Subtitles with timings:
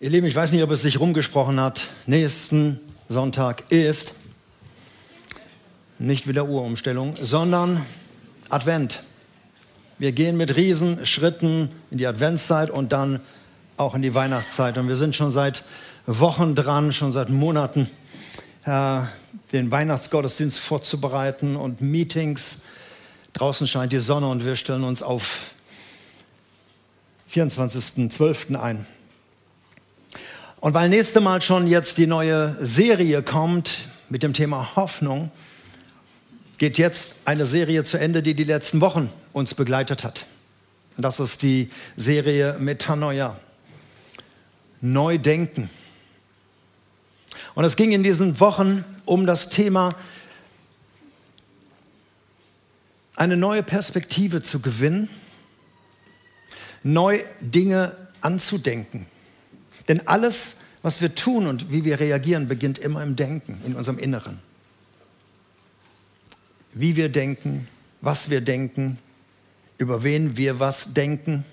[0.00, 1.88] Ihr Lieben, ich weiß nicht, ob es sich rumgesprochen hat.
[2.06, 4.14] Nächsten Sonntag ist
[5.98, 7.84] nicht wieder Uhrumstellung, sondern
[8.48, 9.00] Advent.
[9.98, 13.18] Wir gehen mit Riesenschritten in die Adventszeit und dann
[13.76, 14.78] auch in die Weihnachtszeit.
[14.78, 15.64] Und wir sind schon seit
[16.06, 17.90] Wochen dran, schon seit Monaten,
[18.66, 19.00] äh,
[19.50, 22.62] den Weihnachtsgottesdienst vorzubereiten und Meetings.
[23.32, 25.50] Draußen scheint die Sonne und wir stellen uns auf
[27.28, 28.54] 24.12.
[28.54, 28.86] ein.
[30.60, 35.30] Und weil nächste Mal schon jetzt die neue Serie kommt mit dem Thema Hoffnung,
[36.58, 40.26] geht jetzt eine Serie zu Ende, die die letzten Wochen uns begleitet hat.
[40.96, 43.38] Das ist die Serie Metanoia.
[44.80, 45.70] Neudenken.
[47.54, 49.90] Und es ging in diesen Wochen um das Thema,
[53.14, 55.08] eine neue Perspektive zu gewinnen,
[56.82, 59.06] neu Dinge anzudenken.
[59.88, 63.98] Denn alles, was wir tun und wie wir reagieren, beginnt immer im Denken, in unserem
[63.98, 64.38] Inneren.
[66.74, 67.66] Wie wir denken,
[68.00, 68.98] was wir denken,
[69.78, 71.44] über wen wir was denken,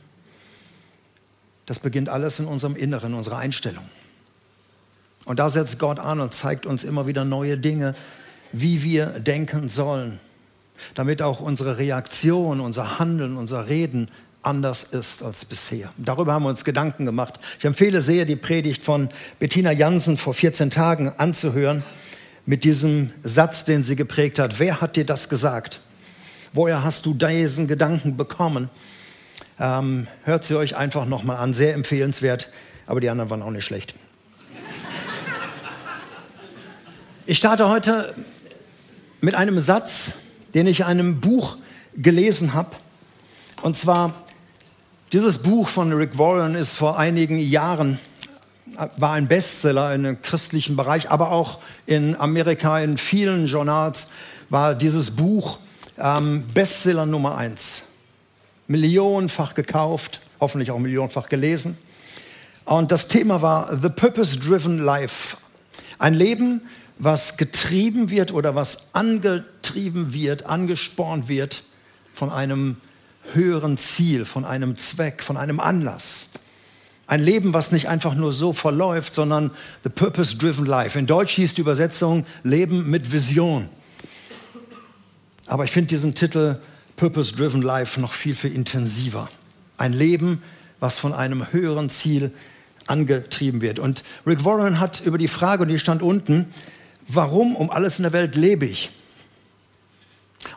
[1.65, 3.85] das beginnt alles in unserem Inneren, in unserer Einstellung.
[5.25, 7.95] Und da setzt Gott an und zeigt uns immer wieder neue Dinge,
[8.51, 10.19] wie wir denken sollen,
[10.93, 14.09] damit auch unsere Reaktion, unser Handeln, unser Reden
[14.45, 15.89] anders ist als bisher.
[15.97, 17.39] Darüber haben wir uns Gedanken gemacht.
[17.59, 21.83] Ich empfehle sehr, die Predigt von Bettina Jansen vor 14 Tagen anzuhören
[22.45, 24.59] mit diesem Satz, den sie geprägt hat.
[24.59, 25.81] Wer hat dir das gesagt?
[26.53, 28.69] Woher hast du diesen Gedanken bekommen?
[29.59, 31.53] Ähm, hört sie euch einfach nochmal an.
[31.53, 32.49] Sehr empfehlenswert,
[32.87, 33.93] aber die anderen waren auch nicht schlecht.
[37.25, 38.13] Ich starte heute
[39.21, 40.11] mit einem Satz,
[40.53, 41.57] den ich in einem Buch
[41.97, 42.75] gelesen habe.
[43.63, 44.24] Und zwar
[45.11, 47.99] dieses Buch von Rick Warren ist vor einigen Jahren
[48.97, 54.07] war ein Bestseller im christlichen Bereich, aber auch in Amerika in vielen Journals
[54.49, 55.59] war dieses Buch
[55.97, 57.83] ähm, Bestseller Nummer eins.
[58.67, 61.77] Millionenfach gekauft, hoffentlich auch millionenfach gelesen.
[62.65, 65.37] Und das Thema war The Purpose Driven Life.
[65.99, 66.61] Ein Leben,
[66.97, 71.63] was getrieben wird oder was angetrieben wird, angespornt wird
[72.11, 72.77] von einem
[73.33, 76.29] höheren Ziel, von einem Zweck, von einem Anlass.
[77.07, 79.51] Ein Leben, was nicht einfach nur so verläuft, sondern
[79.83, 80.97] the purpose-driven life.
[80.97, 83.69] In Deutsch hieß die Übersetzung Leben mit Vision.
[85.47, 86.57] Aber ich finde diesen Titel
[86.97, 89.29] Purpose-driven life noch viel, viel intensiver.
[89.77, 90.41] Ein Leben,
[90.79, 92.31] was von einem höheren Ziel
[92.87, 93.79] angetrieben wird.
[93.79, 96.47] Und Rick Warren hat über die Frage, und die stand unten,
[97.07, 98.89] warum um alles in der Welt lebe ich?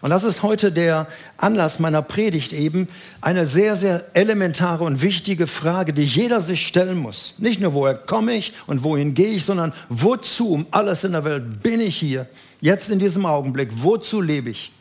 [0.01, 1.07] Und das ist heute der
[1.37, 2.89] Anlass meiner Predigt eben,
[3.21, 7.35] eine sehr, sehr elementare und wichtige Frage, die jeder sich stellen muss.
[7.39, 11.25] Nicht nur, woher komme ich und wohin gehe ich, sondern wozu um alles in der
[11.25, 12.27] Welt bin ich hier,
[12.61, 14.73] jetzt in diesem Augenblick, wozu lebe ich?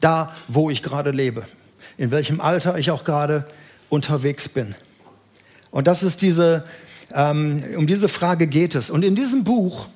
[0.00, 1.44] Da, wo ich gerade lebe,
[1.98, 3.46] in welchem Alter ich auch gerade
[3.88, 4.74] unterwegs bin.
[5.70, 6.64] Und das ist diese,
[7.14, 8.90] ähm, um diese Frage geht es.
[8.90, 9.86] Und in diesem Buch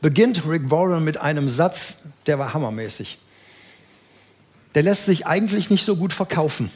[0.00, 3.18] beginnt Rick Warren mit einem Satz, der war hammermäßig
[4.74, 6.70] der lässt sich eigentlich nicht so gut verkaufen.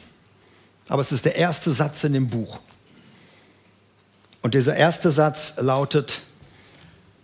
[0.88, 2.60] Aber es ist der erste Satz in dem Buch.
[4.42, 6.20] Und dieser erste Satz lautet,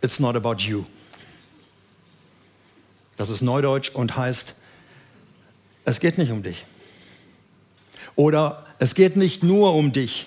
[0.02, 0.84] It's not about you.
[3.16, 4.54] Das ist Neudeutsch und heißt,
[5.84, 6.64] es geht nicht um dich.
[8.16, 10.26] Oder es geht nicht nur um dich.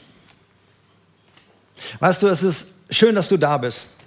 [2.00, 3.98] Weißt du, es ist schön, dass du da bist.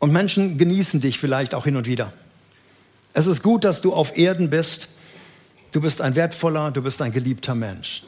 [0.00, 2.12] Und Menschen genießen dich vielleicht auch hin und wieder.
[3.18, 4.90] Es ist gut, dass du auf Erden bist.
[5.72, 8.04] Du bist ein wertvoller, du bist ein geliebter Mensch.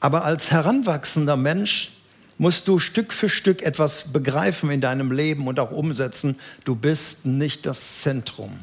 [0.00, 1.92] Aber als heranwachsender Mensch
[2.38, 6.40] musst du Stück für Stück etwas begreifen in deinem Leben und auch umsetzen.
[6.64, 8.58] Du bist nicht das Zentrum,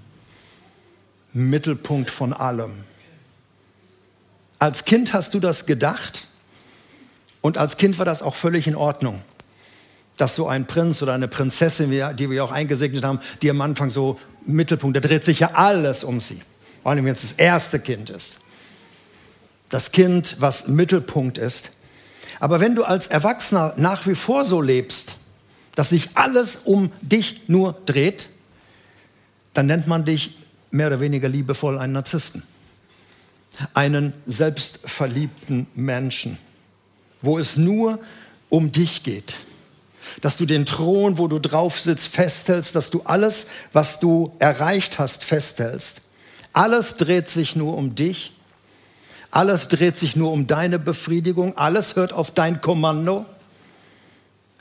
[1.31, 2.73] Mittelpunkt von allem.
[4.59, 6.27] Als Kind hast du das gedacht
[7.39, 9.21] und als Kind war das auch völlig in Ordnung
[10.17, 13.89] dass so ein Prinz oder eine Prinzessin, die wir auch eingesegnet haben, die am Anfang
[13.89, 16.41] so Mittelpunkt, da dreht sich ja alles um sie.
[16.81, 18.41] Vor allem, wenn es das erste Kind ist.
[19.69, 21.77] Das Kind, was Mittelpunkt ist.
[22.39, 25.15] Aber wenn du als Erwachsener nach wie vor so lebst,
[25.75, 28.29] dass sich alles um dich nur dreht,
[29.53, 30.37] dann nennt man dich
[30.69, 32.43] mehr oder weniger liebevoll einen Narzissten.
[33.73, 36.37] Einen selbstverliebten Menschen,
[37.21, 37.99] wo es nur
[38.49, 39.35] um dich geht
[40.21, 44.99] dass du den Thron, wo du drauf sitzt, festhältst, dass du alles, was du erreicht
[44.99, 46.01] hast, festhältst.
[46.53, 48.33] Alles dreht sich nur um dich.
[49.31, 51.57] Alles dreht sich nur um deine Befriedigung.
[51.57, 53.25] Alles hört auf dein Kommando.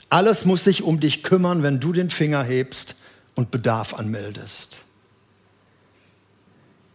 [0.08, 2.96] Alles muss sich um dich kümmern, wenn du den Finger hebst
[3.34, 4.78] und Bedarf anmeldest.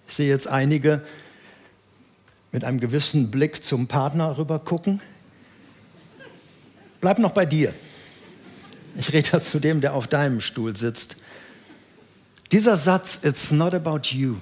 [0.07, 1.01] Ich sehe jetzt einige
[2.51, 5.01] mit einem gewissen Blick zum Partner rüber gucken.
[7.01, 7.73] Bleib noch bei dir.
[8.97, 11.17] Ich rede da zu dem, der auf deinem Stuhl sitzt.
[12.51, 14.35] Dieser Satz, it's not about you.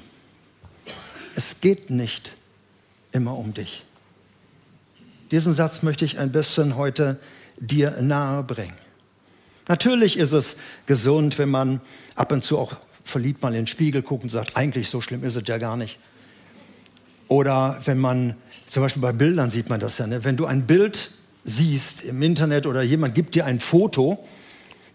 [1.36, 2.32] Es geht nicht
[3.12, 3.84] immer um dich.
[5.32, 7.20] Diesen Satz möchte ich ein bisschen heute
[7.58, 8.76] dir nahe bringen.
[9.68, 11.82] Natürlich ist es gesund, wenn man
[12.16, 15.24] ab und zu auch verliebt mal in den Spiegel guckt und sagt, eigentlich so schlimm
[15.24, 15.98] ist es ja gar nicht.
[17.28, 18.36] Oder wenn man,
[18.68, 20.24] zum Beispiel bei Bildern sieht man das ja, ne?
[20.24, 21.12] wenn du ein Bild
[21.44, 24.24] siehst im Internet oder jemand gibt dir ein Foto,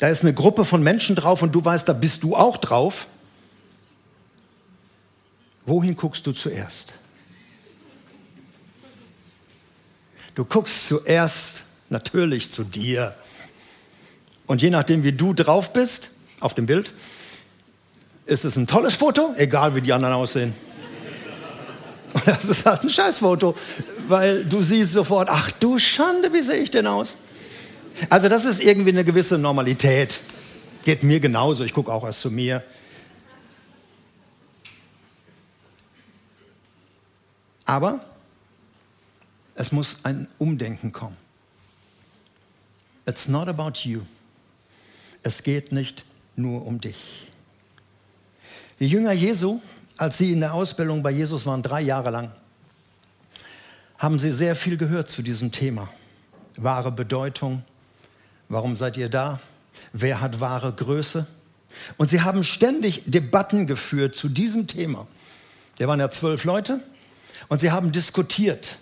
[0.01, 3.07] da ist eine Gruppe von Menschen drauf und du weißt, da bist du auch drauf.
[5.67, 6.95] Wohin guckst du zuerst?
[10.35, 13.15] Du guckst zuerst natürlich zu dir.
[14.47, 16.11] Und je nachdem, wie du drauf bist
[16.41, 16.91] auf dem Bild,
[18.25, 20.55] ist es ein tolles Foto, egal wie die anderen aussehen.
[22.15, 23.55] Und das ist halt ein Scheißfoto,
[24.09, 27.17] weil du siehst sofort, ach du Schande, wie sehe ich denn aus?
[28.09, 30.21] Also das ist irgendwie eine gewisse Normalität.
[30.85, 32.63] Geht mir genauso, ich gucke auch erst zu mir.
[37.67, 38.01] Aber
[39.55, 41.17] es muss ein Umdenken kommen.
[43.07, 44.01] It's not about you.
[45.23, 46.05] Es geht nicht
[46.37, 47.27] nur um dich.
[48.79, 49.61] Die Jünger Jesu,
[49.99, 52.33] als sie in der Ausbildung bei Jesus waren, drei Jahre lang,
[53.99, 55.89] haben sie sehr viel gehört zu diesem Thema.
[56.57, 57.63] Wahre Bedeutung.
[58.51, 59.41] Warum seid ihr da?
[59.93, 61.25] Wer hat wahre Größe?
[61.97, 65.07] Und sie haben ständig Debatten geführt zu diesem Thema.
[65.79, 66.81] Der waren ja zwölf Leute
[67.49, 68.77] und sie haben diskutiert.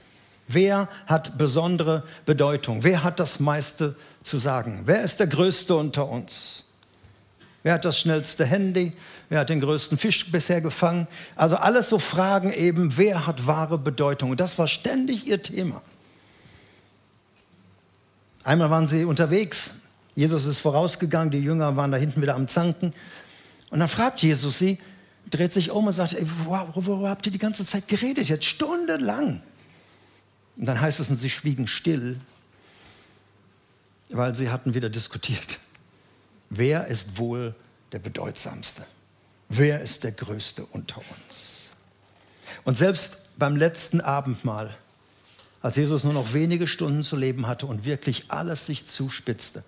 [0.48, 2.82] Wer hat besondere Bedeutung?
[2.82, 4.84] Wer hat das meiste zu sagen?
[4.86, 6.64] Wer ist der Größte unter uns?
[7.62, 8.94] Wer hat das schnellste Handy?
[9.28, 11.06] Wer hat den größten Fisch bisher gefangen?
[11.36, 14.30] Also alles so Fragen eben, wer hat wahre Bedeutung?
[14.30, 15.82] Und das war ständig ihr Thema.
[18.44, 19.82] Einmal waren sie unterwegs.
[20.14, 22.92] Jesus ist vorausgegangen, die Jünger waren da hinten wieder am Zanken.
[23.70, 24.78] Und dann fragt Jesus sie,
[25.30, 28.28] dreht sich um und sagt, ey, worüber, worüber habt ihr die ganze Zeit geredet?
[28.28, 29.42] Jetzt stundenlang.
[30.56, 32.18] Und dann heißt es, und sie schwiegen still,
[34.10, 35.58] weil sie hatten wieder diskutiert.
[36.50, 37.54] Wer ist wohl
[37.92, 38.84] der Bedeutsamste?
[39.48, 41.70] Wer ist der Größte unter uns?
[42.64, 44.76] Und selbst beim letzten Abendmahl,
[45.68, 49.62] als Jesus nur noch wenige Stunden zu leben hatte und wirklich alles sich zuspitzte,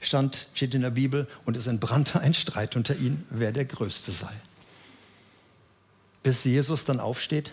[0.00, 4.10] stand, steht in der Bibel, und es entbrannte ein Streit unter ihnen, wer der Größte
[4.10, 4.32] sei.
[6.22, 7.52] Bis Jesus dann aufsteht,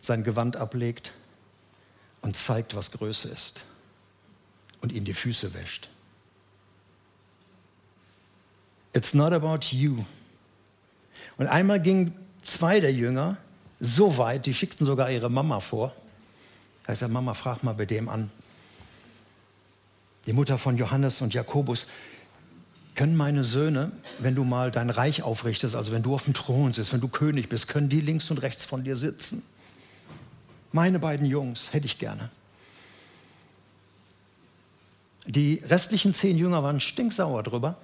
[0.00, 1.12] sein Gewand ablegt
[2.22, 3.62] und zeigt, was Größe ist
[4.80, 5.90] und ihnen die Füße wäscht.
[8.92, 10.04] It's not about you.
[11.36, 13.36] Und einmal gingen zwei der Jünger
[13.78, 15.94] so weit, die schickten sogar ihre Mama vor.
[16.82, 18.30] Da heißt ja, Mama, frag mal bei dem an.
[20.26, 21.86] Die Mutter von Johannes und Jakobus,
[22.94, 26.72] können meine Söhne, wenn du mal dein Reich aufrichtest, also wenn du auf dem Thron
[26.72, 29.42] sitzt, wenn du König bist, können die links und rechts von dir sitzen?
[30.72, 32.30] Meine beiden Jungs hätte ich gerne.
[35.26, 37.78] Die restlichen zehn Jünger waren stinksauer drüber.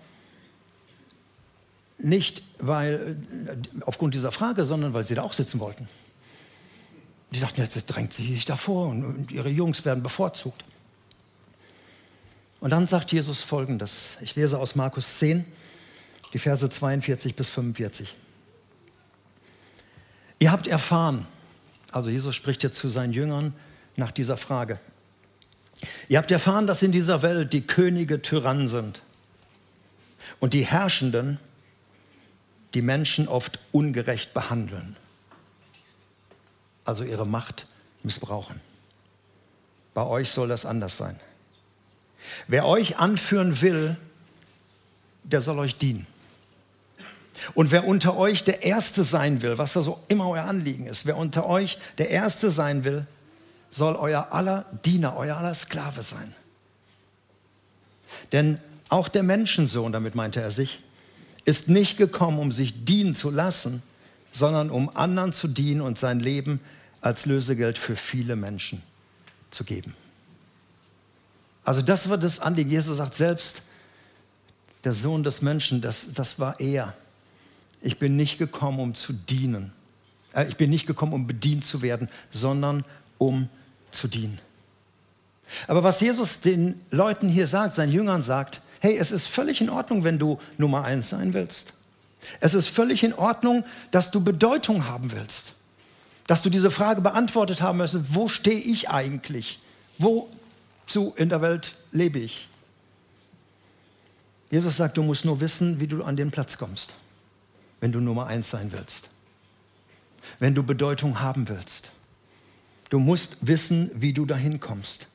[1.98, 5.88] Nicht weil, äh, aufgrund dieser Frage, sondern weil sie da auch sitzen wollten.
[7.30, 10.64] Die dachten, jetzt drängt sie sich davor und ihre Jungs werden bevorzugt.
[12.60, 14.18] Und dann sagt Jesus folgendes.
[14.22, 15.44] Ich lese aus Markus 10,
[16.32, 18.14] die Verse 42 bis 45.
[20.40, 21.26] Ihr habt erfahren,
[21.92, 23.52] also Jesus spricht jetzt zu seinen Jüngern
[23.96, 24.78] nach dieser Frage.
[26.08, 29.02] Ihr habt erfahren, dass in dieser Welt die Könige Tyrannen sind
[30.40, 31.38] und die Herrschenden
[32.74, 34.96] die Menschen oft ungerecht behandeln,
[36.88, 37.66] also ihre Macht
[38.02, 38.58] missbrauchen.
[39.92, 41.20] Bei euch soll das anders sein.
[42.46, 43.96] Wer euch anführen will,
[45.22, 46.06] der soll euch dienen.
[47.54, 51.04] Und wer unter euch der Erste sein will, was da so immer euer Anliegen ist,
[51.06, 53.06] wer unter euch der Erste sein will,
[53.70, 56.34] soll euer aller Diener, euer aller Sklave sein.
[58.32, 60.80] Denn auch der Menschensohn, damit meinte er sich,
[61.44, 63.82] ist nicht gekommen, um sich dienen zu lassen,
[64.32, 66.60] sondern um anderen zu dienen und sein Leben
[67.00, 68.82] als Lösegeld für viele Menschen
[69.50, 69.94] zu geben.
[71.64, 72.70] Also das war das Anliegen.
[72.70, 73.62] Jesus sagt selbst,
[74.84, 76.94] der Sohn des Menschen, das, das war er.
[77.82, 79.72] Ich bin nicht gekommen, um zu dienen.
[80.32, 82.84] Äh, ich bin nicht gekommen, um bedient zu werden, sondern
[83.18, 83.48] um
[83.90, 84.38] zu dienen.
[85.66, 89.70] Aber was Jesus den Leuten hier sagt, seinen Jüngern sagt, hey, es ist völlig in
[89.70, 91.74] Ordnung, wenn du Nummer eins sein willst.
[92.40, 95.54] Es ist völlig in Ordnung, dass du Bedeutung haben willst.
[96.28, 99.60] Dass du diese Frage beantwortet haben möchtest, wo stehe ich eigentlich?
[99.96, 102.48] Wozu in der Welt lebe ich?
[104.50, 106.92] Jesus sagt, du musst nur wissen, wie du an den Platz kommst,
[107.80, 109.08] wenn du Nummer eins sein willst.
[110.38, 111.92] Wenn du Bedeutung haben willst.
[112.90, 115.06] Du musst wissen, wie du dahin kommst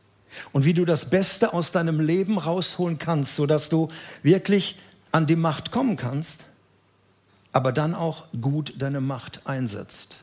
[0.52, 3.90] und wie du das Beste aus deinem Leben rausholen kannst, sodass du
[4.24, 4.80] wirklich
[5.12, 6.46] an die Macht kommen kannst,
[7.52, 10.23] aber dann auch gut deine Macht einsetzt.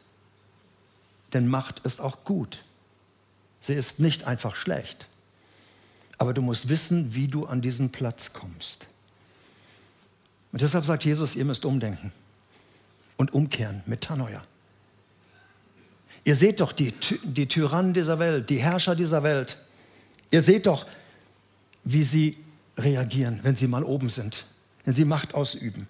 [1.33, 2.63] Denn Macht ist auch gut.
[3.61, 5.07] Sie ist nicht einfach schlecht.
[6.19, 8.87] Aber du musst wissen, wie du an diesen Platz kommst.
[10.53, 12.13] Und deshalb sagt Jesus, ihr müsst umdenken
[13.17, 14.43] und umkehren, Metanoia.
[16.25, 19.59] Ihr seht doch die, die Tyrannen dieser Welt, die Herrscher dieser Welt.
[20.31, 20.87] Ihr seht doch,
[21.85, 22.37] wie sie
[22.77, 24.45] reagieren, wenn sie mal oben sind,
[24.85, 25.89] wenn sie Macht ausüben.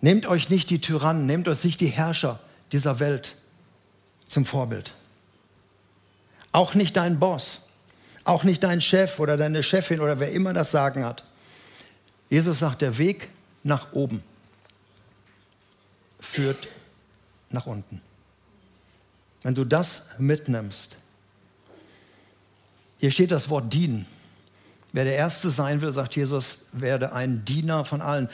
[0.00, 2.40] Nehmt euch nicht die Tyrannen, nehmt euch nicht die Herrscher
[2.72, 3.34] dieser Welt
[4.26, 4.92] zum Vorbild.
[6.52, 7.68] Auch nicht dein Boss,
[8.24, 11.24] auch nicht dein Chef oder deine Chefin oder wer immer das Sagen hat.
[12.30, 13.28] Jesus sagt, der Weg
[13.62, 14.22] nach oben
[16.20, 16.68] führt
[17.50, 18.00] nach unten.
[19.42, 20.96] Wenn du das mitnimmst,
[22.98, 24.06] hier steht das Wort dienen.
[24.92, 28.28] Wer der Erste sein will, sagt Jesus, werde ein Diener von allen.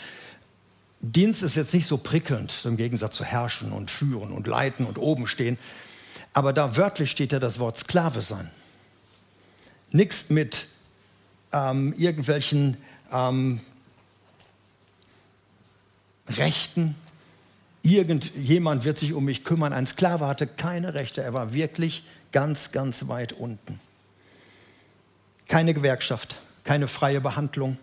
[1.13, 4.87] Dienst ist jetzt nicht so prickelnd, so im Gegensatz zu herrschen und führen und leiten
[4.87, 5.59] und oben stehen.
[6.33, 8.51] Aber da wörtlich steht ja das Wort Sklave sein.
[9.91, 10.69] Nichts mit
[11.53, 12.79] ähm, irgendwelchen
[13.13, 13.61] ähm,
[16.29, 16.97] Rechten.
[17.83, 19.75] Irgendjemand wird sich um mich kümmern.
[19.75, 21.23] Ein Sklave hatte keine Rechte.
[21.23, 23.79] Er war wirklich ganz, ganz weit unten.
[25.49, 27.77] Keine Gewerkschaft, keine freie Behandlung,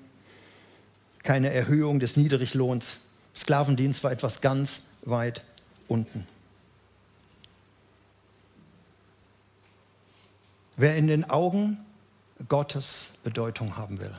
[1.22, 3.02] keine Erhöhung des Niedriglohns.
[3.36, 5.44] Sklavendienst war etwas ganz weit
[5.88, 6.28] unten.
[10.78, 11.86] Wer in den Augen
[12.48, 14.14] Gottes Bedeutung haben will,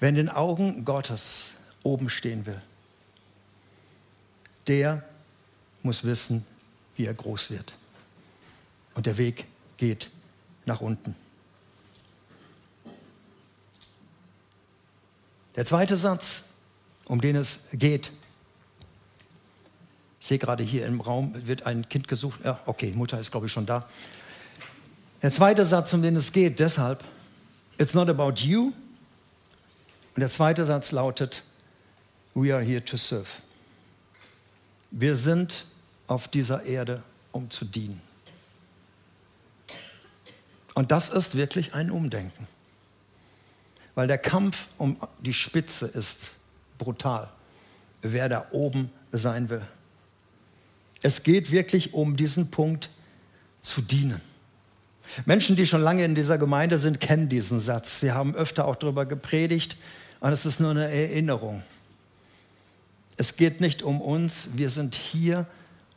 [0.00, 2.60] wer in den Augen Gottes oben stehen will,
[4.66, 5.02] der
[5.82, 6.46] muss wissen,
[6.96, 7.74] wie er groß wird.
[8.94, 9.46] Und der Weg
[9.76, 10.10] geht
[10.64, 11.14] nach unten.
[15.54, 16.45] Der zweite Satz,
[17.06, 18.12] um den es geht,
[20.20, 22.40] ich sehe gerade hier im Raum, wird ein Kind gesucht.
[22.44, 23.88] Ja, okay, Mutter ist, glaube ich, schon da.
[25.22, 27.04] Der zweite Satz, um den es geht, deshalb,
[27.78, 28.72] it's not about you.
[30.14, 31.44] Und der zweite Satz lautet,
[32.34, 33.28] we are here to serve.
[34.90, 35.66] Wir sind
[36.08, 38.00] auf dieser Erde, um zu dienen.
[40.74, 42.46] Und das ist wirklich ein Umdenken.
[43.94, 46.32] Weil der Kampf um die Spitze ist
[46.78, 47.28] brutal,
[48.02, 49.62] wer da oben sein will.
[51.02, 52.90] Es geht wirklich um diesen Punkt
[53.60, 54.20] zu dienen.
[55.24, 58.02] Menschen, die schon lange in dieser Gemeinde sind, kennen diesen Satz.
[58.02, 59.76] Wir haben öfter auch darüber gepredigt
[60.20, 61.62] und es ist nur eine Erinnerung.
[63.16, 65.46] Es geht nicht um uns, wir sind hier,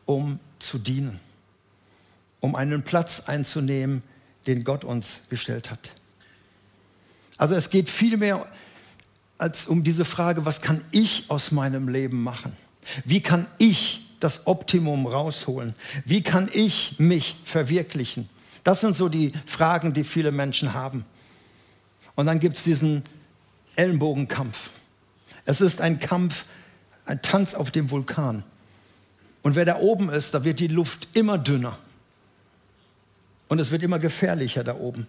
[0.06, 1.20] um zu dienen,
[2.40, 4.04] um einen Platz einzunehmen,
[4.48, 5.92] den Gott uns gestellt hat.
[7.38, 8.46] Also es geht vielmehr
[9.40, 12.52] als um diese Frage, was kann ich aus meinem Leben machen?
[13.06, 15.74] Wie kann ich das Optimum rausholen?
[16.06, 18.30] Wie kann ich mich verwirklichen?
[18.64, 21.06] Das sind so die Fragen, die viele Menschen haben.
[22.16, 23.04] Und dann gibt es diesen
[23.78, 24.70] Ellenbogenkampf.
[25.46, 26.46] Es ist ein Kampf,
[27.06, 28.44] ein Tanz auf dem Vulkan.
[29.42, 31.78] Und wer da oben ist, da wird die Luft immer dünner.
[33.48, 35.08] Und es wird immer gefährlicher da oben.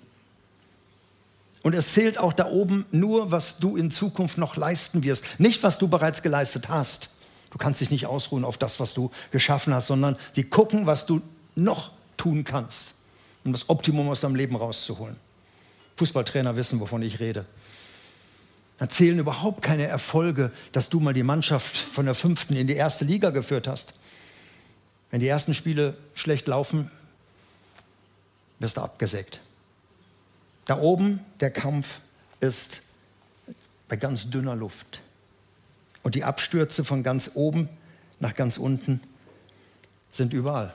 [1.63, 5.63] Und es zählt auch da oben nur, was du in Zukunft noch leisten wirst, nicht
[5.63, 7.11] was du bereits geleistet hast.
[7.51, 11.07] Du kannst dich nicht ausruhen auf das, was du geschaffen hast, sondern die gucken, was
[11.07, 11.21] du
[11.57, 12.95] noch tun kannst,
[13.45, 15.17] um das Optimum aus deinem Leben rauszuholen.
[15.97, 17.45] Fußballtrainer wissen, wovon ich rede.
[18.79, 23.05] Erzählen überhaupt keine Erfolge, dass du mal die Mannschaft von der fünften in die erste
[23.05, 23.95] Liga geführt hast.
[25.11, 26.91] Wenn die ersten Spiele schlecht laufen,
[28.61, 29.41] wirst du abgesägt.
[30.71, 31.99] Da oben der Kampf
[32.39, 32.83] ist
[33.89, 35.01] bei ganz dünner Luft.
[36.05, 37.69] Und die Abstürze von ganz oben
[38.21, 39.01] nach ganz unten
[40.13, 40.73] sind überall.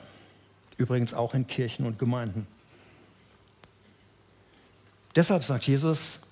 [0.76, 2.46] Übrigens auch in Kirchen und Gemeinden.
[5.14, 6.24] Deshalb sagt Jesus,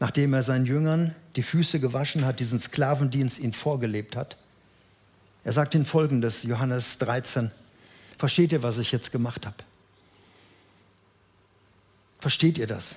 [0.00, 4.36] nachdem er seinen Jüngern die Füße gewaschen hat, diesen Sklavendienst ihnen vorgelebt hat,
[5.44, 7.52] Er sagt ihnen folgendes, Johannes 13.
[8.18, 9.58] Versteht ihr, was ich jetzt gemacht habe?
[12.20, 12.96] Versteht ihr das?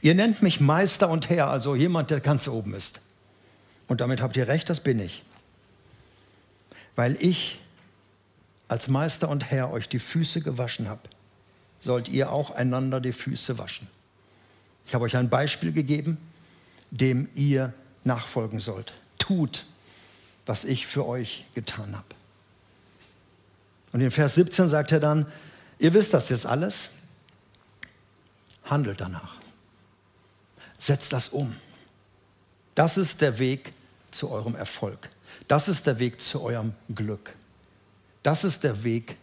[0.00, 3.00] Ihr nennt mich Meister und Herr, also jemand, der ganz oben ist.
[3.86, 5.22] Und damit habt ihr recht, das bin ich.
[6.96, 7.60] Weil ich
[8.68, 11.02] als Meister und Herr euch die Füße gewaschen habe,
[11.80, 13.88] sollt ihr auch einander die Füße waschen.
[14.86, 16.16] Ich habe euch ein Beispiel gegeben,
[16.90, 17.72] dem ihr
[18.04, 18.94] nachfolgen sollt.
[19.18, 19.66] Tut,
[20.46, 22.06] was ich für euch getan habe.
[23.92, 25.26] Und in Vers 17 sagt er dann,
[25.78, 26.96] ihr wisst das jetzt alles,
[28.64, 29.36] handelt danach.
[30.78, 31.54] Setzt das um.
[32.74, 33.72] Das ist der Weg
[34.10, 35.08] zu eurem Erfolg.
[35.48, 37.34] Das ist der Weg zu eurem Glück.
[38.22, 39.16] Das ist der Weg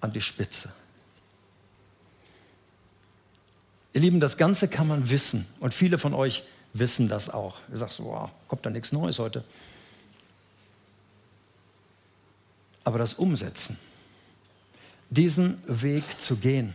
[0.00, 0.72] an die Spitze.
[3.92, 7.56] Ihr Lieben, das Ganze kann man wissen und viele von euch wissen das auch.
[7.70, 9.44] Ihr sagt so, wow, kommt da nichts Neues heute.
[12.84, 13.78] Aber das Umsetzen,
[15.10, 16.74] diesen Weg zu gehen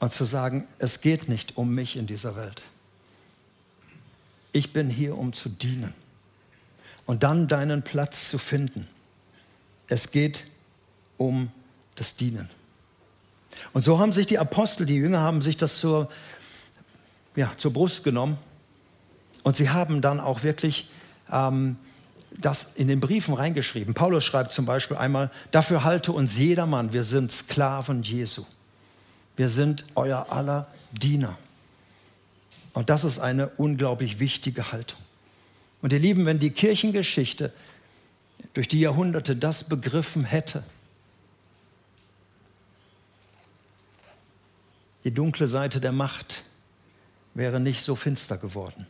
[0.00, 2.62] und zu sagen, es geht nicht um mich in dieser Welt.
[4.52, 5.94] Ich bin hier, um zu dienen
[7.06, 8.88] und dann deinen Platz zu finden.
[9.86, 10.44] Es geht
[11.16, 11.52] um
[11.94, 12.48] das Dienen.
[13.72, 16.10] Und so haben sich die Apostel, die Jünger haben sich das zur,
[17.36, 18.38] ja, zur Brust genommen
[19.42, 20.88] und sie haben dann auch wirklich
[21.30, 21.76] ähm,
[22.38, 23.92] das in den Briefen reingeschrieben.
[23.92, 28.46] Paulus schreibt zum Beispiel einmal, dafür halte uns jedermann, wir sind Sklaven Jesu.
[29.40, 31.38] Wir sind euer aller Diener.
[32.74, 35.00] Und das ist eine unglaublich wichtige Haltung.
[35.80, 37.50] Und ihr Lieben, wenn die Kirchengeschichte
[38.52, 40.62] durch die Jahrhunderte das begriffen hätte,
[45.04, 46.44] die dunkle Seite der Macht
[47.32, 48.86] wäre nicht so finster geworden.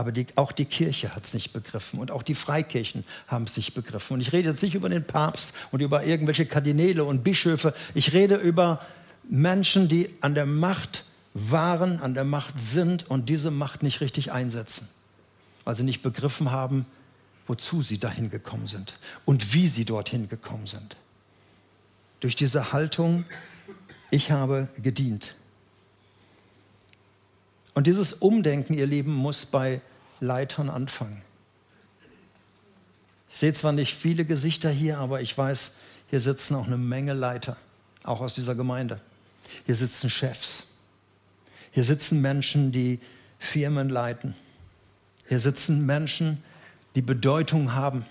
[0.00, 3.58] Aber die, auch die Kirche hat es nicht begriffen und auch die Freikirchen haben es
[3.58, 4.14] nicht begriffen.
[4.14, 7.74] Und ich rede jetzt nicht über den Papst und über irgendwelche Kardinäle und Bischöfe.
[7.92, 8.80] Ich rede über
[9.28, 11.04] Menschen, die an der Macht
[11.34, 14.88] waren, an der Macht sind und diese Macht nicht richtig einsetzen,
[15.64, 16.86] weil sie nicht begriffen haben,
[17.46, 20.96] wozu sie dahin gekommen sind und wie sie dorthin gekommen sind.
[22.20, 23.26] Durch diese Haltung,
[24.10, 25.34] ich habe gedient.
[27.74, 29.80] Und dieses Umdenken, ihr Lieben, muss bei
[30.20, 31.22] Leitern anfangen.
[33.30, 35.76] Ich sehe zwar nicht viele Gesichter hier, aber ich weiß,
[36.08, 37.56] hier sitzen auch eine Menge Leiter,
[38.02, 39.00] auch aus dieser Gemeinde.
[39.66, 40.68] Hier sitzen Chefs.
[41.70, 42.98] Hier sitzen Menschen, die
[43.38, 44.34] Firmen leiten.
[45.28, 46.42] Hier sitzen Menschen,
[46.96, 48.04] die Bedeutung haben,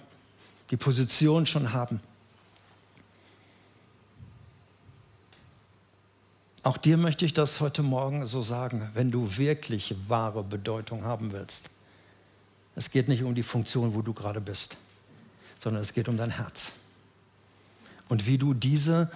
[0.71, 1.99] die Position schon haben.
[6.69, 11.31] Auch dir möchte ich das heute Morgen so sagen, wenn du wirklich wahre Bedeutung haben
[11.31, 11.71] willst.
[12.75, 14.77] Es geht nicht um die Funktion, wo du gerade bist,
[15.57, 16.73] sondern es geht um dein Herz.
[18.07, 19.09] Und wie du diese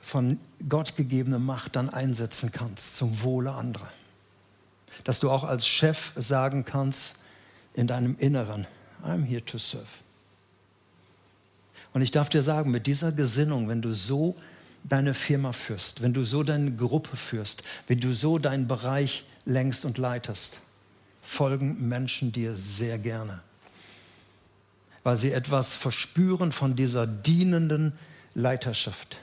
[0.00, 3.92] von Gott gegebene Macht dann einsetzen kannst zum Wohle anderer.
[5.04, 7.20] Dass du auch als Chef sagen kannst
[7.74, 8.66] in deinem Inneren,
[9.04, 9.86] I'm here to serve.
[11.92, 14.34] Und ich darf dir sagen, mit dieser Gesinnung, wenn du so
[14.88, 19.84] deine Firma führst, wenn du so deine Gruppe führst, wenn du so deinen Bereich längst
[19.84, 20.60] und leitest,
[21.22, 23.42] folgen Menschen dir sehr gerne,
[25.02, 27.92] weil sie etwas verspüren von dieser dienenden
[28.34, 29.16] Leiterschaft.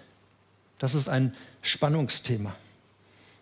[0.79, 2.53] Das ist ein Spannungsthema.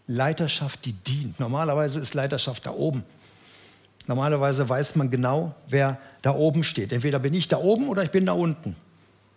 [0.08, 1.40] Leiterschaft, die dient.
[1.40, 3.04] Normalerweise ist Leiterschaft da oben.
[4.08, 6.92] Normalerweise weiß man genau, wer da oben steht.
[6.92, 8.76] Entweder bin ich da oben oder ich bin da unten.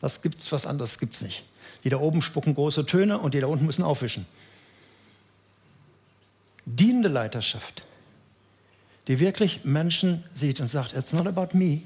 [0.01, 1.45] Das gibt's was anderes gibt's nicht.
[1.85, 4.27] Die da oben spucken große Töne und die da unten müssen aufwischen.
[6.67, 7.83] Dienende Leiterschaft
[9.07, 11.83] die wirklich Menschen sieht und sagt, it's not about me,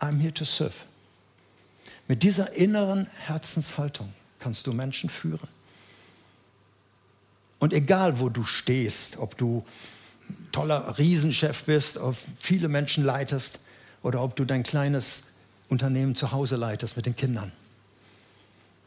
[0.00, 0.74] I'm here to serve.
[2.08, 5.48] Mit dieser inneren Herzenshaltung kannst du Menschen führen.
[7.60, 9.64] Und egal, wo du stehst, ob du
[10.50, 13.60] toller Riesenchef bist, ob viele Menschen leitest
[14.02, 15.28] oder ob du dein kleines
[15.68, 17.52] Unternehmen zu Hause leitest mit den Kindern.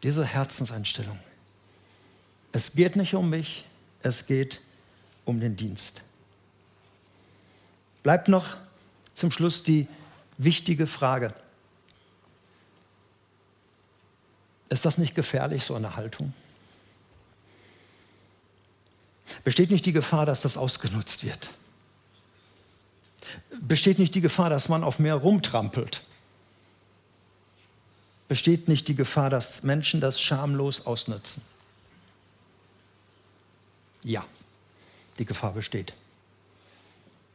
[0.05, 1.17] Diese Herzenseinstellung.
[2.51, 3.65] Es geht nicht um mich,
[4.03, 4.61] es geht
[5.25, 6.03] um den Dienst.
[8.03, 8.55] Bleibt noch
[9.15, 9.87] zum Schluss die
[10.37, 11.33] wichtige Frage.
[14.69, 16.31] Ist das nicht gefährlich, so eine Haltung?
[19.43, 21.49] Besteht nicht die Gefahr, dass das ausgenutzt wird?
[23.59, 26.03] Besteht nicht die Gefahr, dass man auf mehr rumtrampelt?
[28.27, 31.43] Besteht nicht die Gefahr, dass Menschen das schamlos ausnutzen?
[34.03, 34.25] Ja,
[35.19, 35.93] die Gefahr besteht.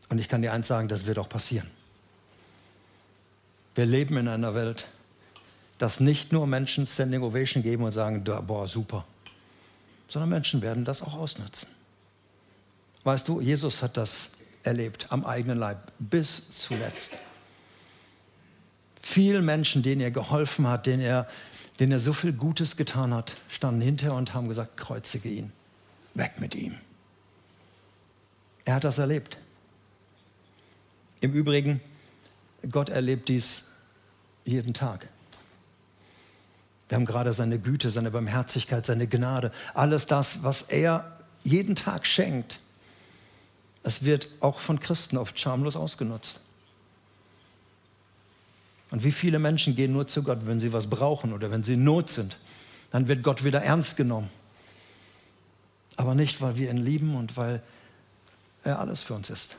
[0.09, 1.71] Und ich kann dir eins sagen, das wird auch passieren.
[3.75, 4.87] Wir leben in einer Welt,
[5.79, 9.05] dass nicht nur Menschen Standing Ovation geben und sagen, boah, super,
[10.09, 11.69] sondern Menschen werden das auch ausnutzen.
[13.05, 17.13] Weißt du, Jesus hat das erlebt am eigenen Leib bis zuletzt.
[19.01, 21.27] Viele Menschen, denen er geholfen hat, denen er,
[21.79, 25.53] denen er so viel Gutes getan hat, standen hinterher und haben gesagt, kreuzige ihn,
[26.15, 26.77] weg mit ihm.
[28.65, 29.39] Er hat das erlebt.
[31.21, 31.81] Im Übrigen,
[32.71, 33.73] Gott erlebt dies
[34.45, 35.09] jeden Tag.
[36.89, 42.07] Wir haben gerade seine Güte, seine Barmherzigkeit, seine Gnade, alles das, was er jeden Tag
[42.07, 42.61] schenkt.
[43.83, 46.43] Es wird auch von Christen oft schamlos ausgenutzt.
[48.91, 51.75] Und wie viele Menschen gehen nur zu Gott, wenn sie was brauchen oder wenn sie
[51.75, 52.37] in Not sind.
[52.91, 54.29] Dann wird Gott wieder ernst genommen.
[55.97, 57.63] Aber nicht, weil wir ihn lieben und weil
[58.65, 59.57] er alles für uns ist.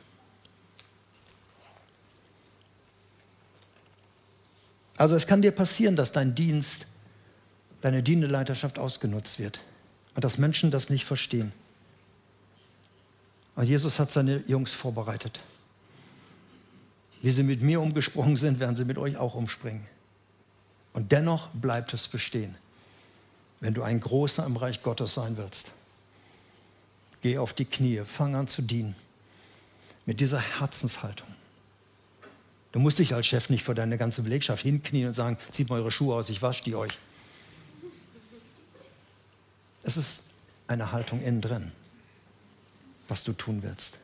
[4.98, 6.88] Also es kann dir passieren, dass dein Dienst,
[7.82, 9.60] deine Dieneleiterschaft ausgenutzt wird
[10.14, 11.54] und dass Menschen das nicht verstehen.
[13.56, 15.40] Aber Jesus hat seine Jungs vorbereitet.
[17.22, 19.86] Wie sie mit mir umgesprungen sind, werden sie mit euch auch umspringen.
[20.94, 22.56] Und dennoch bleibt es bestehen,
[23.60, 25.72] wenn du ein Großer im Reich Gottes sein willst.
[27.22, 28.96] Geh auf die Knie, fang an zu dienen.
[30.08, 31.28] Mit dieser Herzenshaltung.
[32.72, 35.80] Du musst dich als Chef nicht vor deine ganze Belegschaft hinknien und sagen, zieht mal
[35.80, 36.98] eure Schuhe aus, ich wasche die euch.
[39.84, 40.24] Es ist
[40.68, 41.72] eine Haltung innen drin,
[43.08, 44.00] was du tun willst.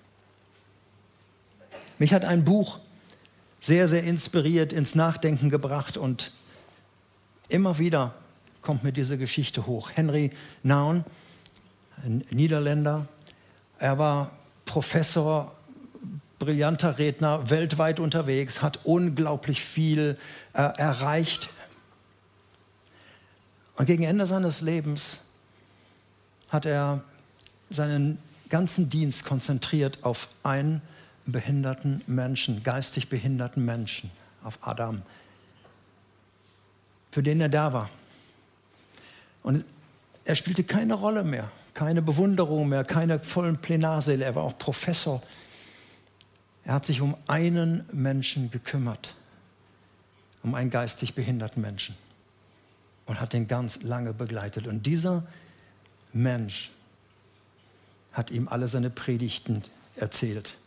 [1.97, 2.79] Mich hat ein Buch
[3.59, 6.31] sehr, sehr inspiriert, ins Nachdenken gebracht und
[7.49, 8.13] immer wieder
[8.61, 9.91] kommt mir diese Geschichte hoch.
[9.93, 10.31] Henry
[10.63, 11.05] Naun,
[12.03, 13.07] ein Niederländer,
[13.79, 14.31] er war
[14.65, 15.55] Professor
[16.39, 20.17] brillanter Redner, weltweit unterwegs, hat unglaublich viel
[20.53, 21.49] äh, erreicht.
[23.75, 25.25] Und gegen Ende seines Lebens
[26.49, 27.03] hat er
[27.69, 30.81] seinen ganzen Dienst konzentriert auf einen
[31.31, 34.09] behinderten Menschen, geistig behinderten Menschen,
[34.43, 35.01] auf Adam,
[37.11, 37.89] für den er da war.
[39.43, 39.65] Und
[40.25, 44.25] er spielte keine Rolle mehr, keine Bewunderung mehr, keine vollen Plenarsäle.
[44.25, 45.21] Er war auch Professor
[46.67, 49.15] er hat sich um einen Menschen gekümmert,
[50.43, 51.95] um einen geistig behinderten Menschen
[53.05, 54.67] und hat ihn ganz lange begleitet.
[54.67, 55.25] Und dieser
[56.11, 56.71] Mensch
[58.11, 59.63] hat ihm alle seine Predigten
[59.95, 60.57] erzählt,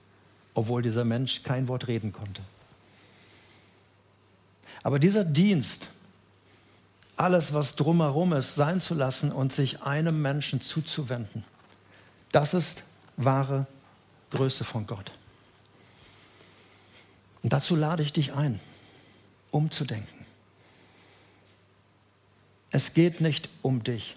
[0.55, 2.43] obwohl dieser Mensch kein Wort reden konnte.
[4.83, 5.89] Aber dieser Dienst,
[7.17, 11.45] alles, was drumherum ist, sein zu lassen und sich einem Menschen zuzuwenden,
[12.33, 12.85] das ist
[13.17, 13.67] wahre
[14.31, 15.13] Größe von Gott.
[17.43, 18.59] Und dazu lade ich dich ein,
[19.51, 20.27] umzudenken.
[22.71, 24.15] Es geht nicht um dich.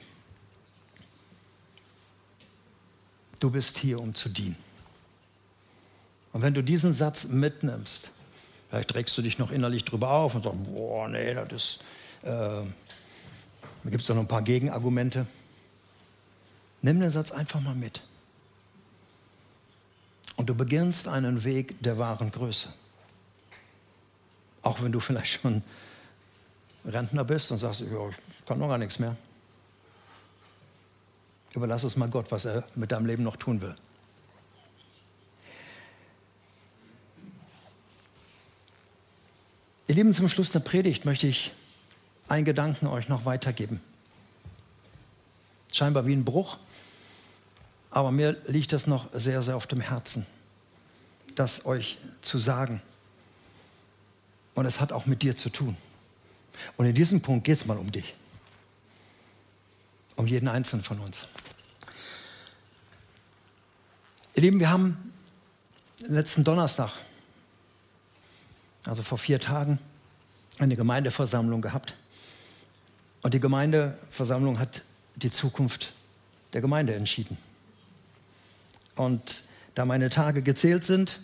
[3.39, 4.55] Du bist hier, um zu dienen.
[6.33, 8.11] Und wenn du diesen Satz mitnimmst,
[8.69, 11.81] vielleicht regst du dich noch innerlich drüber auf und sagst, boah, nee, das ist,
[12.23, 12.65] äh, da
[13.89, 15.27] gibt es doch noch ein paar Gegenargumente.
[16.81, 18.01] Nimm den Satz einfach mal mit.
[20.35, 22.73] Und du beginnst einen Weg der wahren Größe.
[24.63, 25.61] Auch wenn du vielleicht schon
[26.85, 27.87] Rentner bist und sagst, ich
[28.47, 29.15] kann noch gar nichts mehr.
[31.53, 33.75] Überlass es mal Gott, was er mit deinem Leben noch tun will.
[39.93, 41.51] Ihr Lieben, zum Schluss der Predigt möchte ich
[42.27, 43.79] einen Gedanken euch noch weitergeben.
[45.71, 46.57] Scheinbar wie ein Bruch,
[47.91, 50.25] aber mir liegt das noch sehr, sehr auf dem Herzen,
[51.35, 52.81] das euch zu sagen.
[54.55, 55.77] Und es hat auch mit dir zu tun.
[56.75, 58.15] Und in diesem Punkt geht es mal um dich.
[60.15, 61.27] Um jeden Einzelnen von uns.
[64.33, 65.13] Ihr Lieben, wir haben
[66.07, 66.89] letzten Donnerstag,
[68.85, 69.79] also vor vier Tagen,
[70.59, 71.95] eine Gemeindeversammlung gehabt.
[73.21, 74.83] Und die Gemeindeversammlung hat
[75.15, 75.93] die Zukunft
[76.53, 77.37] der Gemeinde entschieden.
[78.95, 79.43] Und
[79.75, 81.19] da meine Tage gezählt sind,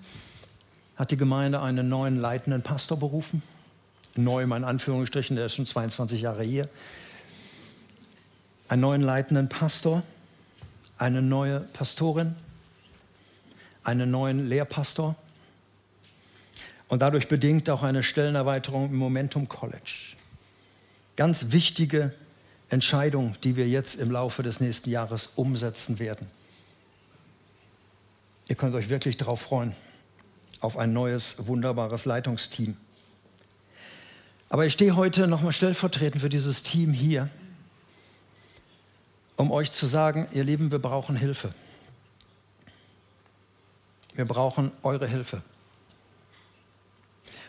[0.95, 3.41] hat die Gemeinde einen neuen leitenden Pastor berufen.
[4.15, 6.67] Neu in Anführungsstrichen, der ist schon 22 Jahre hier.
[8.67, 10.03] Einen neuen leitenden Pastor,
[10.97, 12.35] eine neue Pastorin,
[13.83, 15.15] einen neuen Lehrpastor
[16.89, 20.15] und dadurch bedingt auch eine Stellenerweiterung im Momentum College.
[21.15, 22.13] Ganz wichtige
[22.69, 26.27] Entscheidung, die wir jetzt im Laufe des nächsten Jahres umsetzen werden.
[28.47, 29.73] Ihr könnt euch wirklich darauf freuen
[30.61, 32.75] auf ein neues, wunderbares Leitungsteam.
[34.49, 37.29] Aber ich stehe heute nochmal stellvertretend für dieses Team hier,
[39.37, 41.53] um euch zu sagen, ihr Lieben, wir brauchen Hilfe.
[44.15, 45.41] Wir brauchen eure Hilfe.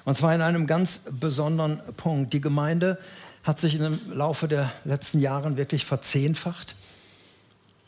[0.05, 2.33] Und zwar in einem ganz besonderen Punkt.
[2.33, 2.99] Die Gemeinde
[3.43, 6.75] hat sich im Laufe der letzten Jahre wirklich verzehnfacht.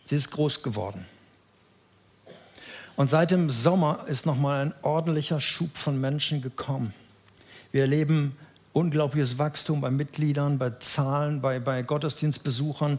[0.04, 1.04] Sie ist groß geworden.
[2.96, 6.92] Und seit dem Sommer ist nochmal ein ordentlicher Schub von Menschen gekommen.
[7.70, 8.36] Wir erleben
[8.72, 12.98] unglaubliches Wachstum bei Mitgliedern, bei Zahlen, bei, bei Gottesdienstbesuchern.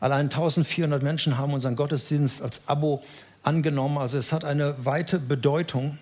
[0.00, 3.02] Allein 1400 Menschen haben unseren Gottesdienst als Abo
[3.42, 3.98] angenommen.
[3.98, 5.98] Also es hat eine weite Bedeutung.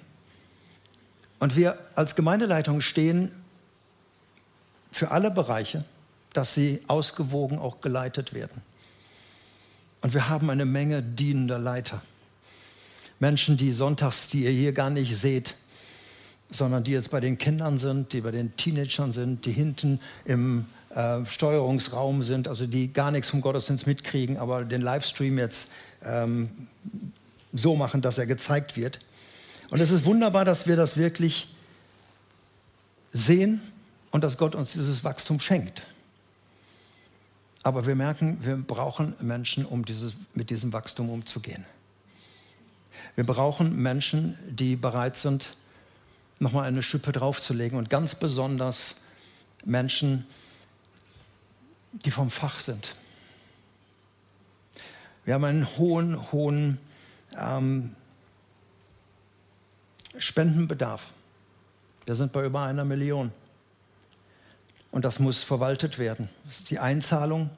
[1.39, 3.31] Und wir als Gemeindeleitung stehen
[4.93, 5.85] für alle Bereiche,
[6.33, 8.63] dass sie ausgewogen auch geleitet werden.
[10.01, 12.03] Und wir haben eine Menge dienender Leiter.
[13.21, 15.55] Menschen, die sonntags, die ihr hier gar nicht seht,
[16.51, 20.67] sondern die jetzt bei den Kindern sind, die bei den Teenagern sind, die hinten im
[20.95, 25.73] äh, Steuerungsraum sind, also die gar nichts vom Gottesdienst mitkriegen, aber den Livestream jetzt
[26.05, 26.51] ähm,
[27.53, 29.01] so machen, dass er gezeigt wird.
[29.75, 31.49] Und es ist wunderbar, dass wir das wirklich
[33.11, 33.61] sehen
[34.13, 35.83] und dass Gott uns dieses Wachstum schenkt.
[37.65, 41.65] Aber wir merken, wir brauchen Menschen, um dieses, mit diesem Wachstum umzugehen.
[43.17, 45.57] Wir brauchen Menschen, die bereit sind,
[46.39, 49.01] nochmal eine Schippe draufzulegen und ganz besonders
[49.65, 50.25] Menschen,
[51.91, 52.95] die vom Fach sind.
[55.25, 56.79] Wir haben einen hohen, hohen
[57.37, 57.97] ähm,
[60.19, 61.09] Spendenbedarf.
[62.07, 63.33] Wir sind bei über einer Million.
[64.91, 66.29] Und das muss verwaltet werden.
[66.45, 67.51] Das ist die Einzahlung,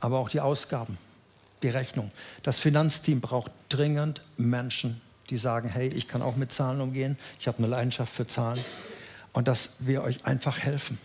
[0.00, 0.96] aber auch die Ausgaben,
[1.62, 2.10] die Rechnung.
[2.42, 7.46] Das Finanzteam braucht dringend Menschen, die sagen, hey, ich kann auch mit Zahlen umgehen, ich
[7.46, 8.60] habe eine Leidenschaft für Zahlen.
[9.32, 10.98] Und dass wir euch einfach helfen.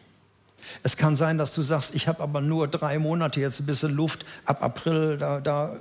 [0.83, 3.95] Es kann sein, dass du sagst, ich habe aber nur drei Monate, jetzt ein bisschen
[3.95, 5.79] Luft, ab April, da, da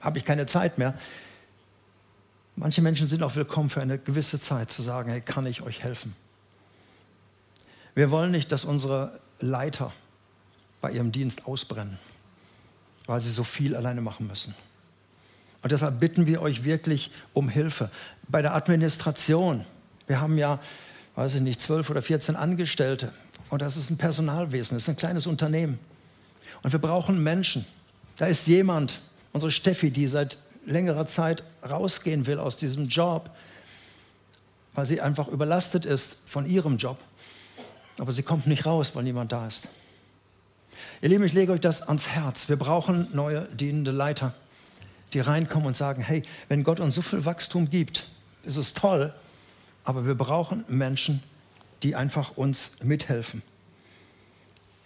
[0.00, 0.94] habe ich keine Zeit mehr.
[2.56, 5.82] Manche Menschen sind auch willkommen für eine gewisse Zeit zu sagen, hey, kann ich euch
[5.82, 6.14] helfen?
[7.94, 9.92] Wir wollen nicht, dass unsere Leiter
[10.80, 11.98] bei ihrem Dienst ausbrennen,
[13.06, 14.54] weil sie so viel alleine machen müssen.
[15.62, 17.90] Und deshalb bitten wir euch wirklich um Hilfe.
[18.28, 19.64] Bei der Administration,
[20.06, 20.58] wir haben ja,
[21.14, 23.12] weiß ich nicht, zwölf oder 14 Angestellte.
[23.48, 25.78] Und das ist ein Personalwesen, das ist ein kleines Unternehmen.
[26.62, 27.64] Und wir brauchen Menschen.
[28.16, 29.00] Da ist jemand,
[29.32, 33.30] unsere Steffi, die seit längerer Zeit rausgehen will aus diesem Job,
[34.74, 36.98] weil sie einfach überlastet ist von ihrem Job.
[37.98, 39.68] Aber sie kommt nicht raus, weil niemand da ist.
[41.02, 42.48] Ihr Lieben, ich lege euch das ans Herz.
[42.48, 44.32] Wir brauchen neue dienende Leiter,
[45.12, 48.04] die reinkommen und sagen, hey, wenn Gott uns so viel Wachstum gibt,
[48.44, 49.12] ist es toll,
[49.84, 51.22] aber wir brauchen Menschen,
[51.82, 53.42] die einfach uns mithelfen.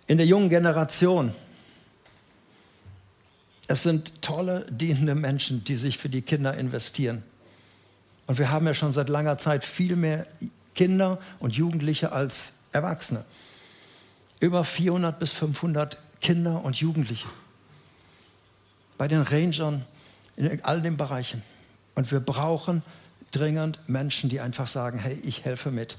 [0.07, 1.33] In der jungen Generation
[3.69, 7.23] es sind tolle, dienende Menschen, die sich für die Kinder investieren.
[8.27, 10.27] Und wir haben ja schon seit langer Zeit viel mehr
[10.75, 13.25] Kinder und Jugendliche als Erwachsene.
[14.41, 17.29] Über 400 bis 500 Kinder und Jugendliche.
[18.99, 19.85] Bei den Rangern,
[20.37, 21.43] in all den Bereichen.
[21.95, 22.83] Und wir brauchen
[23.31, 25.97] dringend Menschen, die einfach sagen, hey, ich helfe mit.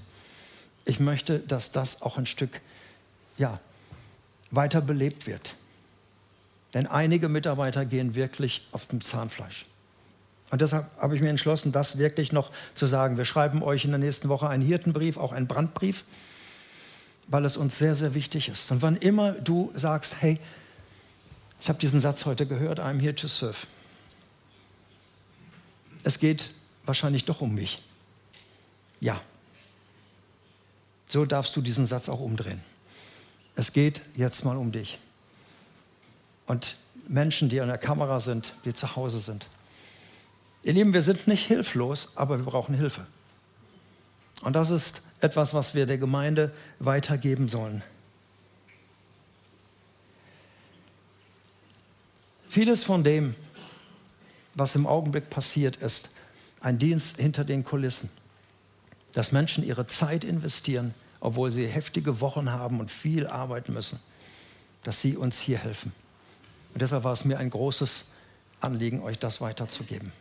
[0.86, 2.62] Ich möchte, dass das auch ein Stück
[3.38, 3.60] ja,
[4.52, 5.56] weiter belebt wird.
[6.74, 9.66] Denn einige Mitarbeiter gehen wirklich auf dem Zahnfleisch.
[10.50, 13.18] Und deshalb habe ich mir entschlossen, das wirklich noch zu sagen.
[13.18, 16.06] Wir schreiben euch in der nächsten Woche einen Hirtenbrief, auch einen Brandbrief,
[17.28, 18.72] weil es uns sehr, sehr wichtig ist.
[18.72, 20.40] Und wann immer du sagst, hey,
[21.62, 23.68] ich habe diesen Satz heute gehört, I'm here to serve.
[26.04, 26.52] Es geht
[26.86, 27.82] wahrscheinlich doch um mich.
[29.02, 29.20] Ja.
[31.08, 32.62] So darfst du diesen Satz auch umdrehen.
[33.56, 34.98] Es geht jetzt mal um dich
[36.48, 39.48] und Menschen, die an der Kamera sind, die zu Hause sind.
[40.64, 43.06] Ihr Lieben, wir sind nicht hilflos, aber wir brauchen Hilfe.
[44.42, 47.84] Und das ist etwas, was wir der Gemeinde weitergeben sollen.
[52.50, 53.36] Vieles von dem,
[54.56, 56.12] was im Augenblick passiert, ist
[56.62, 58.10] ein Dienst hinter den Kulissen.
[59.14, 64.00] Dass Menschen ihre Zeit investieren, obwohl sie heftige Wochen haben und viel arbeiten müssen,
[64.84, 65.92] dass sie uns hier helfen.
[66.78, 68.10] Und deshalb war es mir ein großes
[68.62, 70.12] Anliegen, euch das weiterzugeben.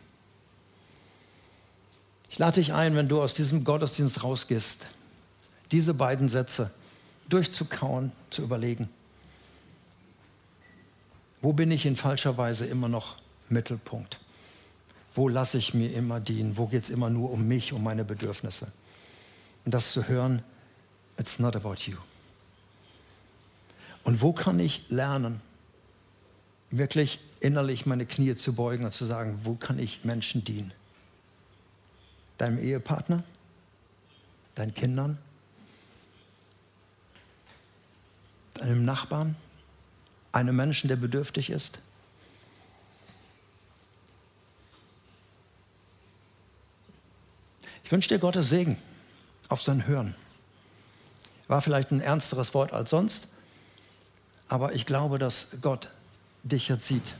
[2.31, 4.87] Ich lade dich ein, wenn du aus diesem Gottesdienst rausgehst,
[5.71, 6.71] diese beiden Sätze
[7.29, 8.89] durchzukauen, zu überlegen.
[11.43, 13.17] Wo bin ich in falscher Weise immer noch
[13.49, 14.19] Mittelpunkt?
[15.13, 16.57] Wo lasse ich mir immer dienen?
[16.57, 18.71] Wo geht es immer nur um mich, um meine Bedürfnisse?
[19.63, 20.41] Und das zu hören,
[21.19, 21.97] it's not about you.
[24.03, 25.39] Und wo kann ich lernen,
[26.71, 30.71] wirklich innerlich meine Knie zu beugen und zu sagen, wo kann ich Menschen dienen?
[32.37, 33.23] Deinem Ehepartner?
[34.55, 35.17] Deinen Kindern?
[38.55, 39.35] Deinem Nachbarn?
[40.31, 41.79] Einem Menschen, der bedürftig ist?
[47.83, 48.77] Ich wünsche dir Gottes Segen
[49.47, 50.13] auf sein Hören.
[51.47, 53.29] War vielleicht ein ernsteres Wort als sonst,
[54.49, 55.87] aber ich glaube, dass Gott
[56.47, 57.15] dich jetzt sieht.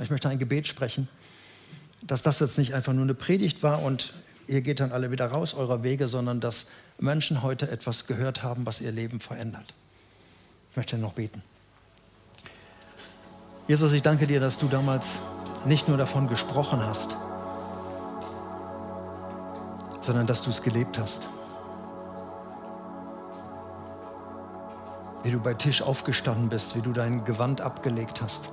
[0.00, 1.08] Ich möchte ein Gebet sprechen,
[2.02, 4.12] dass das jetzt nicht einfach nur eine Predigt war und
[4.48, 8.66] ihr geht dann alle wieder raus eurer Wege, sondern dass Menschen heute etwas gehört haben,
[8.66, 9.74] was ihr Leben verändert.
[10.70, 11.42] Ich möchte noch beten.
[13.68, 15.18] Jesus, ich danke dir, dass du damals
[15.66, 17.16] nicht nur davon gesprochen hast,
[20.00, 21.26] sondern dass du es gelebt hast.
[25.22, 28.50] Wie du bei Tisch aufgestanden bist, wie du dein Gewand abgelegt hast,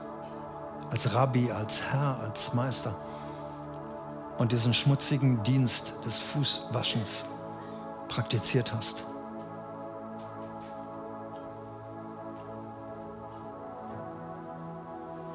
[0.92, 2.96] als Rabbi, als Herr, als Meister.
[4.38, 7.26] Und diesen schmutzigen Dienst des Fußwaschens
[8.08, 9.04] praktiziert hast.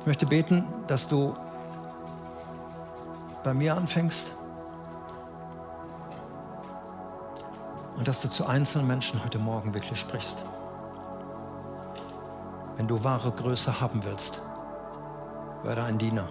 [0.01, 1.37] Ich möchte beten, dass du
[3.43, 4.33] bei mir anfängst
[7.97, 10.43] und dass du zu einzelnen Menschen heute Morgen wirklich sprichst
[12.77, 14.41] wenn du wahre Größe haben willst,
[15.63, 16.27] werde ein Diener.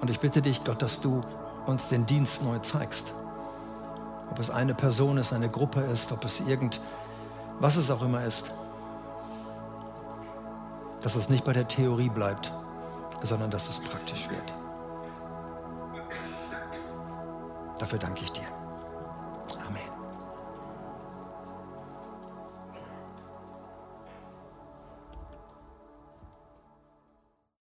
[0.00, 1.22] Und ich bitte dich, Gott, dass du
[1.66, 3.14] uns den Dienst neu zeigst.
[4.30, 6.80] Ob es eine Person ist, eine Gruppe ist, ob es irgend,
[7.58, 8.52] was es auch immer ist.
[11.00, 12.52] Dass es nicht bei der Theorie bleibt,
[13.22, 14.54] sondern dass es praktisch wird.
[17.78, 18.55] Dafür danke ich dir.